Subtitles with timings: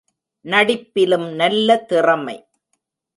[0.45, 2.37] நடிப்பிலும் நல்ல திறமை.